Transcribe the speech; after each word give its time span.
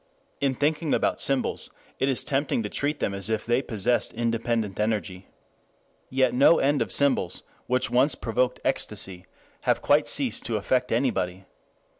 In 0.39 0.55
thinking 0.55 0.95
about 0.95 1.21
symbols 1.21 1.69
it 1.99 2.09
is 2.09 2.23
tempting 2.23 2.63
to 2.63 2.69
treat 2.69 2.99
them 2.99 3.13
as 3.13 3.29
if 3.29 3.45
they 3.45 3.61
possessed 3.61 4.13
independent 4.15 4.79
energy. 4.79 5.27
Yet 6.09 6.33
no 6.33 6.57
end 6.57 6.81
of 6.81 6.91
symbols 6.91 7.43
which 7.67 7.91
once 7.91 8.15
provoked 8.15 8.59
ecstasy 8.65 9.27
have 9.69 9.83
quite 9.83 10.07
ceased 10.07 10.43
to 10.45 10.55
affect 10.55 10.91
anybody. 10.91 11.45